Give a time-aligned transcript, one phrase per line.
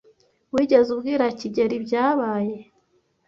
[0.53, 2.57] Wigeze ubwira kigeli ibyabaye?